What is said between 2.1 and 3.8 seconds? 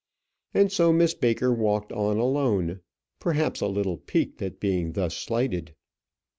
alone, perhaps a